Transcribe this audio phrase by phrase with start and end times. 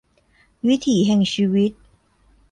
[0.67, 1.71] วิถีแห่งชีวิต